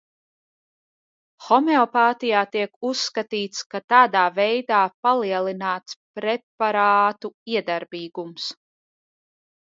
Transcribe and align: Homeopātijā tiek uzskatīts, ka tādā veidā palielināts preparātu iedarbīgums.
Homeopātijā 1.47 2.39
tiek 2.55 2.87
uzskatīts, 2.91 3.59
ka 3.73 3.81
tādā 3.93 4.23
veidā 4.37 4.79
palielināts 5.07 5.97
preparātu 6.21 7.31
iedarbīgums. 7.59 8.49